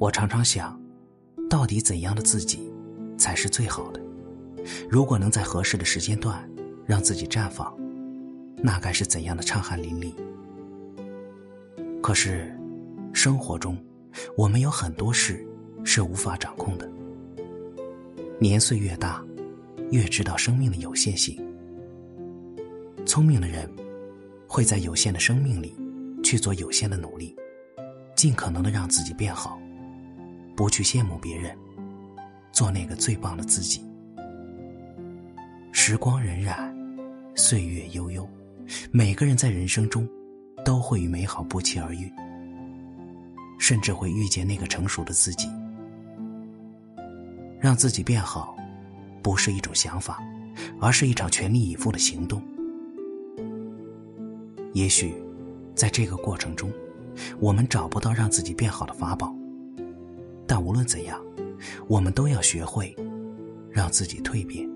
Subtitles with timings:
[0.00, 0.80] 我常常想，
[1.50, 2.72] 到底怎样的自己
[3.18, 4.00] 才是最好的？
[4.88, 6.50] 如果能在合适的时间段
[6.86, 7.70] 让自己绽放，
[8.56, 10.14] 那该是怎样的畅汗淋漓？
[12.00, 12.58] 可是，
[13.12, 13.76] 生活中，
[14.38, 15.46] 我们有很多事
[15.84, 16.90] 是无法掌控的。
[18.38, 19.22] 年岁越大，
[19.90, 21.38] 越知道生命的有限性。
[23.04, 23.70] 聪明的人，
[24.48, 25.76] 会在有限的生命里
[26.24, 27.36] 去做有限的努力，
[28.16, 29.59] 尽可能的让自己变好，
[30.60, 31.56] 不去羡慕别人，
[32.52, 33.82] 做那个最棒的自己。
[35.72, 36.70] 时光荏苒，
[37.34, 38.28] 岁月悠悠，
[38.90, 40.06] 每个人在人生中
[40.62, 42.12] 都会与美好不期而遇，
[43.58, 45.48] 甚至会遇见那个成熟的自己。
[47.58, 48.54] 让自己变好，
[49.22, 50.22] 不是一种想法，
[50.78, 52.42] 而是一场全力以赴的行动。
[54.74, 55.14] 也许，
[55.74, 56.70] 在这个过程中，
[57.38, 59.34] 我们找不到让自己变好的法宝，
[60.50, 61.24] 但无论怎样，
[61.86, 62.92] 我们都要学会
[63.70, 64.68] 让自己蜕变。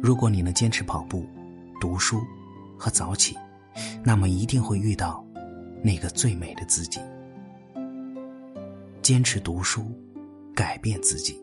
[0.00, 1.26] 如果你能坚持跑步、
[1.78, 2.22] 读书
[2.78, 3.36] 和早起，
[4.02, 5.22] 那么一定会遇到
[5.82, 6.98] 那个最美的自己。
[9.02, 9.84] 坚持读书。
[10.54, 11.40] 改变自己。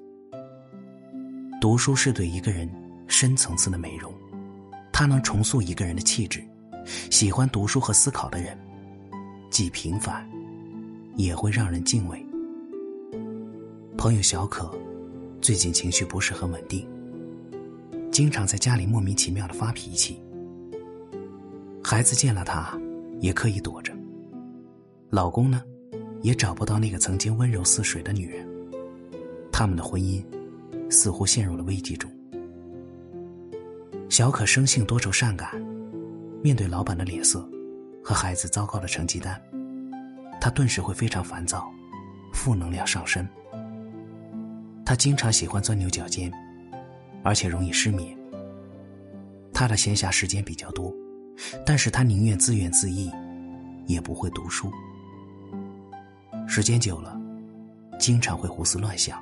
[1.61, 2.69] 读书是对一个人
[3.07, 4.13] 深层次的美容，
[4.91, 6.45] 它能重塑一个人的气质。
[7.09, 8.59] 喜欢读书和思考的人，
[9.49, 10.29] 既平凡，
[11.15, 12.23] 也会让人敬畏。
[13.97, 14.69] 朋友小可
[15.41, 16.87] 最近情绪不是很稳定，
[18.11, 20.21] 经常在家里莫名其妙的发脾气。
[21.83, 22.79] 孩子见了他
[23.19, 23.93] 也刻意躲着，
[25.09, 25.63] 老公呢，
[26.21, 28.47] 也找不到那个曾经温柔似水的女人。
[29.51, 30.23] 他们的婚姻
[30.89, 32.11] 似乎陷入了危机中。
[34.09, 35.49] 小可生性多愁善感，
[36.43, 37.47] 面对老板的脸色
[38.03, 39.41] 和孩子糟糕的成绩单，
[40.45, 41.73] 他顿时会非常烦躁，
[42.31, 43.27] 负能量上升。
[44.85, 46.31] 他经常喜欢钻牛角尖，
[47.23, 48.15] 而且容易失眠。
[49.51, 50.93] 他的闲暇时间比较多，
[51.65, 53.11] 但是他宁愿自怨自艾，
[53.87, 54.71] 也不会读书。
[56.47, 57.19] 时间久了，
[57.97, 59.19] 经常会胡思乱想。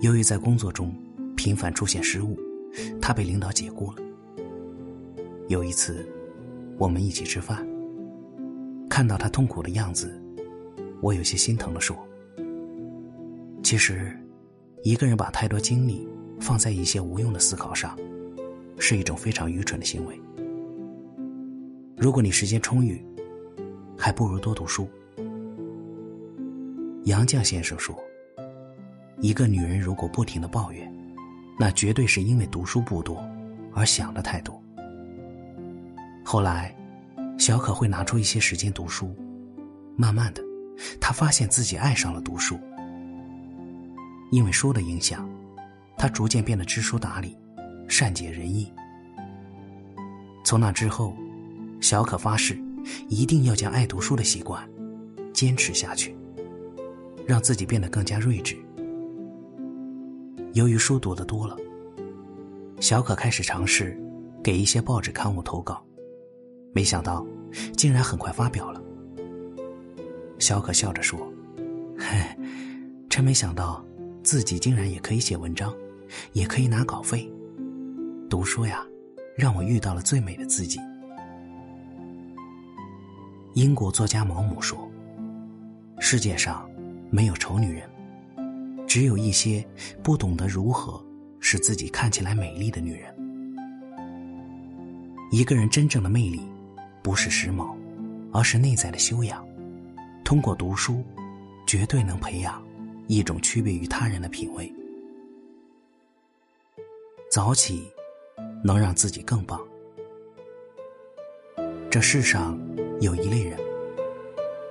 [0.00, 0.92] 由于在工作中
[1.36, 2.36] 频繁出现失误，
[3.00, 4.02] 他被领导解雇了。
[5.46, 6.04] 有一次，
[6.76, 7.64] 我们一起吃饭，
[8.90, 10.20] 看到他痛苦的样子，
[11.00, 11.96] 我有些心疼的说
[13.62, 14.14] ：“其实，
[14.82, 16.06] 一个人把太多精力
[16.40, 17.96] 放在一些无用的思考上，
[18.78, 20.20] 是一种非常愚蠢的行为。
[21.96, 23.00] 如果你时间充裕，
[23.96, 24.88] 还不如多读书。”
[27.06, 27.96] 杨绛先生说。
[29.22, 30.90] 一个女人如果不停的抱怨，
[31.58, 33.22] 那绝对是因为读书不多，
[33.74, 34.58] 而想的太多。
[36.24, 36.74] 后来，
[37.40, 39.16] 小可会拿出一些时间读书，
[39.96, 40.42] 慢慢的，
[41.00, 42.60] 她发现自己爱上了读书。
[44.30, 45.26] 因为书的影响，
[45.96, 47.34] 她逐渐变得知书达理，
[47.88, 48.70] 善解人意。
[50.44, 51.16] 从那之后，
[51.80, 52.62] 小可发誓，
[53.08, 54.62] 一定要将爱读书的习惯
[55.32, 56.14] 坚持下去，
[57.26, 58.54] 让自己变得更加睿智。
[60.52, 61.56] 由于书读的多了，
[62.80, 63.98] 小可开始尝试
[64.44, 65.82] 给一些报纸刊物投稿，
[66.72, 67.26] 没想到
[67.76, 68.80] 竟然很快发表了。
[70.38, 71.18] 小可笑着说
[71.98, 72.18] ：“嘿，
[73.08, 73.84] 真没想到
[74.22, 75.74] 自己竟然也可以写文章，
[76.32, 77.30] 也可以拿稿费。
[78.28, 78.86] 读书呀，
[79.36, 80.78] 让我遇到了最美的自己。”
[83.54, 84.88] 英国作家毛姆说
[85.98, 86.68] ：“世界上
[87.10, 87.82] 没有丑女人。”
[88.86, 89.64] 只有一些
[90.02, 91.00] 不懂得如何
[91.38, 93.14] 使自己看起来美丽的女人。
[95.30, 96.40] 一个人真正的魅力，
[97.02, 97.74] 不是时髦，
[98.32, 99.46] 而是内在的修养。
[100.24, 101.04] 通过读书，
[101.66, 102.62] 绝对能培养
[103.06, 104.72] 一种区别于他人的品味。
[107.30, 107.90] 早起，
[108.64, 109.60] 能让自己更棒。
[111.90, 112.58] 这世上
[113.00, 113.58] 有一类人，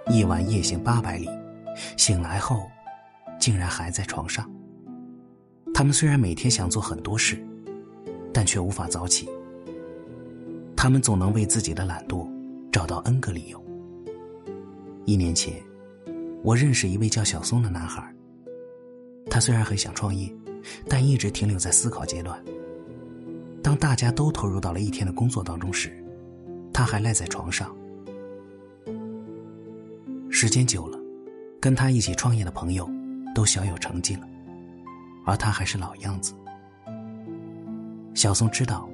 [0.09, 1.29] 一晚夜行八百里，
[1.97, 2.69] 醒来后。
[3.39, 4.51] 竟然还在床上。
[5.73, 7.41] 他们虽然每天想做很多事，
[8.33, 9.29] 但却无法早起。
[10.81, 12.25] 他们总能为自己的懒惰
[12.71, 13.61] 找到 N 个理由。
[15.03, 15.61] 一年前，
[16.41, 18.01] 我认识一位叫小松的男孩。
[19.29, 20.33] 他虽然很想创业，
[20.87, 22.41] 但一直停留在思考阶段。
[23.61, 26.01] 当大家都投入到了一天的工作当中时，
[26.73, 27.75] 他还赖在床上。
[30.29, 30.97] 时间久了，
[31.59, 32.89] 跟他一起创业的朋友。
[33.35, 34.25] 都小有成绩了，
[35.25, 36.33] 而他还是老样子。
[38.13, 38.89] 小松知道，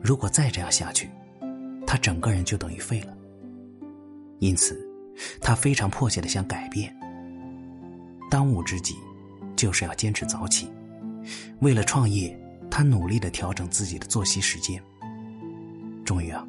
[0.00, 1.10] 如果再这样下去，
[1.94, 3.16] 他整个人就等于废了。
[4.40, 4.76] 因此，
[5.40, 6.92] 他非常迫切的想改变。
[8.28, 8.96] 当务之急，
[9.54, 10.68] 就是要坚持早起。
[11.60, 12.36] 为了创业，
[12.68, 14.82] 他努力的调整自己的作息时间。
[16.04, 16.44] 终于啊，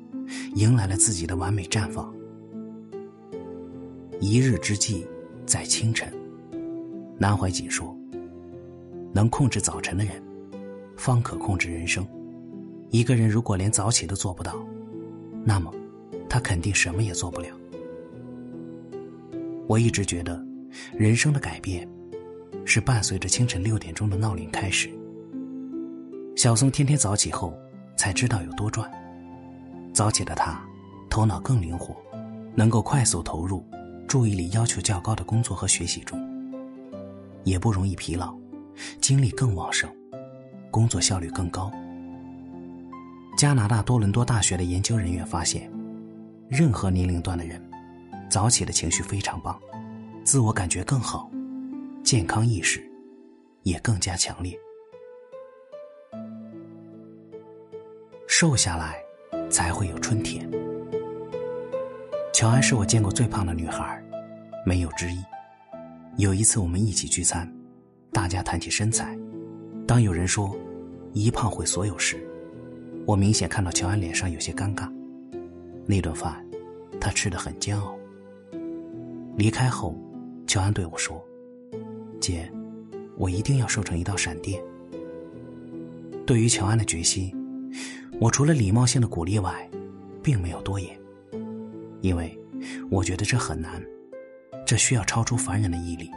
[0.56, 2.12] 迎来了自己的完美绽放。
[4.20, 5.06] 一日之计
[5.46, 6.12] 在清晨，
[7.20, 7.96] 南怀瑾说
[9.14, 10.20] ：“能控制早晨的人，
[10.98, 12.04] 方可控制人生。
[12.90, 14.56] 一个人如果连早起都做不到，
[15.46, 15.72] 那么
[16.28, 17.48] 他肯定什么也做不了。”
[19.68, 20.44] 我一直觉得，
[20.94, 21.88] 人生的改变
[22.66, 24.90] 是伴随着清晨六点钟的闹铃开始。
[26.36, 27.58] 小松天天早起后，
[27.96, 28.92] 才知道有多赚。
[29.94, 30.62] 早起的他，
[31.10, 31.96] 头脑更灵活，
[32.54, 33.66] 能够快速投入
[34.08, 36.20] 注意力要求较高的工作和学习中，
[37.44, 38.38] 也不容易疲劳，
[39.00, 39.90] 精力更旺盛，
[40.70, 41.72] 工作效率更高。
[43.36, 45.70] 加拿大多伦多大学的研究人员发现，
[46.48, 47.62] 任何年龄段的人。
[48.30, 49.58] 早起的情绪非常棒，
[50.24, 51.30] 自我感觉更好，
[52.04, 52.82] 健康意识
[53.64, 54.58] 也更加强烈。
[58.26, 58.98] 瘦下来，
[59.50, 60.50] 才会有春天。
[62.34, 64.04] 乔安是我见过最胖的女孩，
[64.66, 65.24] 没有之一。
[66.18, 67.50] 有一次我们一起聚餐，
[68.12, 69.18] 大家谈起身材，
[69.88, 70.58] 当有人说
[71.14, 72.28] “一胖毁所有”时，
[73.06, 74.92] 我明显看到乔安脸上有些尴尬。
[75.86, 76.44] 那顿饭，
[77.00, 77.96] 她吃的很煎熬。
[79.38, 79.96] 离开后，
[80.48, 81.24] 乔安对我说
[82.20, 82.52] ：“姐，
[83.18, 84.62] 我一定要瘦成一道闪电。”
[86.26, 87.32] 对于乔安的决心，
[88.20, 89.70] 我除了礼貌性的鼓励外，
[90.24, 90.98] 并没有多言，
[92.02, 92.36] 因为
[92.90, 93.84] 我觉得这很难，
[94.66, 96.10] 这需要超出凡人的毅力。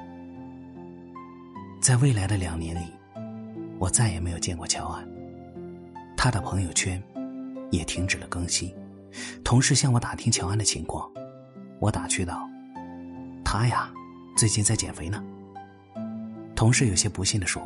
[1.83, 2.87] 在未来的两年里，
[3.79, 5.07] 我再也没有见过乔安，
[6.19, 7.01] 他的朋友圈
[7.71, 8.75] 也停止了更新。
[9.45, 11.09] 同事向我打听乔安的情况，
[11.79, 12.47] 我打趣道。
[13.45, 13.89] 他呀，
[14.37, 15.25] 最近在减肥呢。
[16.57, 17.63] 同事有些不信的说：“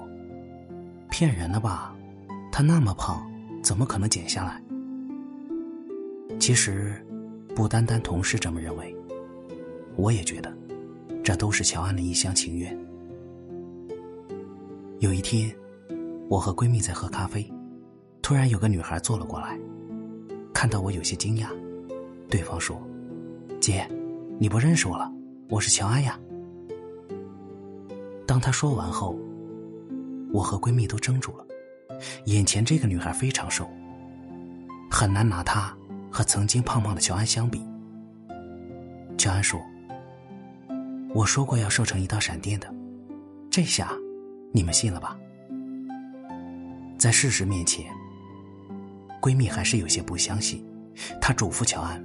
[1.11, 1.97] 骗人的吧？
[2.53, 3.27] 他那么胖，
[3.63, 4.63] 怎么可能减下来？”
[6.39, 7.03] 其实，
[7.57, 8.95] 不单单同事这么认为，
[9.97, 10.55] 我也觉得，
[11.25, 12.79] 这都是乔安的一厢情愿。
[15.01, 15.51] 有一天，
[16.29, 17.52] 我和闺蜜在喝咖啡，
[18.33, 19.59] 突然有个女孩坐了过来，
[20.55, 21.49] 看到我有些惊讶，
[22.31, 22.83] 对方说
[23.61, 23.87] ：“姐，
[24.39, 25.13] 你不认识我了？”
[25.51, 26.19] 我是乔安呀。
[28.27, 29.19] 当她说完后，
[30.33, 31.47] 我和闺蜜都怔住了。
[32.25, 33.69] 眼前这个女孩非常瘦，
[34.91, 35.77] 很难拿她
[36.11, 37.63] 和曾经胖胖的乔安相比。
[39.19, 39.61] 乔安说
[41.15, 42.75] ：“我说过要瘦成一道闪电的，
[43.51, 43.93] 这下
[44.55, 45.19] 你们信了吧？”
[46.97, 47.93] 在事实面前，
[49.23, 50.63] 闺蜜还是有些不相信。
[51.21, 52.05] 她嘱咐乔安，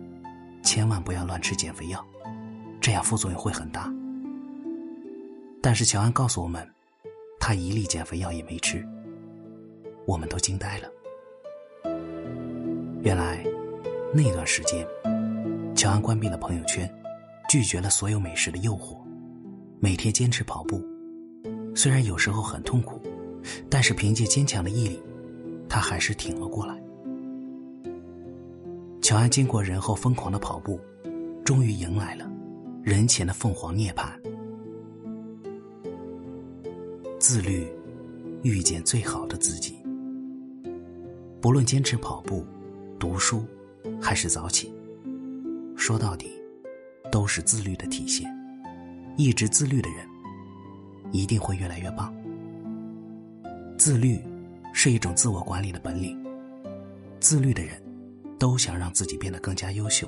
[0.63, 2.05] 千万不要乱吃减肥药。
[2.79, 3.91] 这样副作用会很大，
[5.61, 6.65] 但是乔安告诉我们，
[7.37, 8.87] 他一粒减肥药也没吃。
[10.05, 10.89] 我们都惊呆了。
[13.01, 13.43] 原来
[14.13, 14.87] 那段时间，
[15.75, 16.89] 乔安关闭了朋友圈，
[17.49, 18.97] 拒绝了所有美食的诱惑，
[19.81, 20.81] 每天坚持跑步。
[21.75, 23.01] 虽然有时候很痛苦，
[23.69, 25.01] 但是凭借坚强的毅力，
[25.67, 26.79] 他还是挺了过来。
[29.07, 30.77] 乔安经过人后疯狂的跑步，
[31.45, 32.29] 终于迎来了。
[32.83, 34.09] 人前的凤凰涅槃，
[37.17, 37.65] 自律，
[38.43, 39.77] 遇见最好的自己。
[41.39, 42.45] 不论坚持跑步、
[42.99, 43.45] 读书，
[44.01, 44.69] 还是早起，
[45.77, 46.29] 说到底，
[47.09, 48.29] 都是自律的体现。
[49.15, 50.05] 一直自律的人，
[51.13, 52.13] 一定会越来越棒。
[53.77, 54.19] 自律
[54.73, 56.21] 是一种自我管理的本领，
[57.21, 57.81] 自律的人，
[58.37, 60.07] 都想让自己变得更加优秀。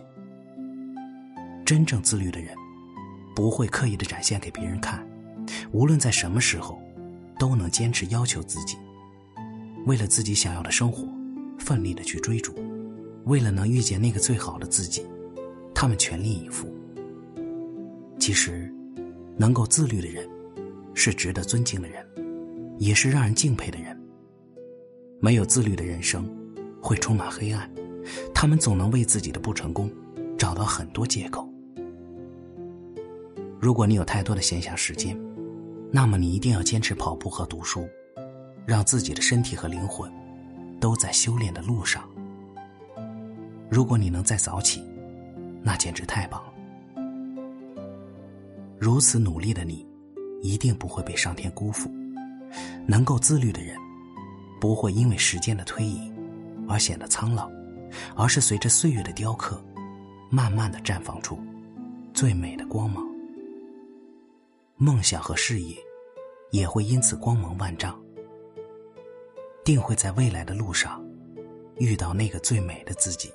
[1.65, 2.53] 真正自律的人。
[3.35, 5.07] 不会刻意的展现给别人看，
[5.71, 6.77] 无论在什么时候，
[7.39, 8.75] 都能坚持要求自己，
[9.85, 11.07] 为了自己想要的生活，
[11.57, 12.53] 奋力的去追逐，
[13.23, 15.05] 为了能遇见那个最好的自己，
[15.73, 16.67] 他们全力以赴。
[18.19, 18.69] 其实，
[19.37, 20.27] 能够自律的人，
[20.93, 22.05] 是值得尊敬的人，
[22.77, 23.97] 也是让人敬佩的人。
[25.21, 26.29] 没有自律的人生，
[26.81, 27.71] 会充满黑暗，
[28.33, 29.91] 他们总能为自己的不成功，
[30.37, 31.47] 找到很多借口。
[33.59, 35.17] 如果你有太多的闲暇时间，
[35.91, 37.87] 那么你一定要坚持跑步和读书，
[38.65, 40.11] 让自己的身体和灵魂
[40.79, 42.03] 都在修炼的路上。
[43.69, 44.83] 如果你能再早起，
[45.61, 46.53] 那简直太棒了。
[48.79, 49.85] 如此努力的你，
[50.41, 51.91] 一定不会被上天辜负。
[52.87, 53.77] 能够自律的人，
[54.59, 56.11] 不会因为时间的推移
[56.67, 57.51] 而显得苍老，
[58.15, 59.63] 而是随着岁月的雕刻，
[60.29, 61.39] 慢慢的绽放出。
[62.13, 63.05] 最美的光芒。
[64.75, 65.77] 梦想和事业
[66.51, 67.99] 也会因此光芒万丈，
[69.63, 71.03] 定会在未来的路上
[71.77, 73.31] 遇到那个最美的自己。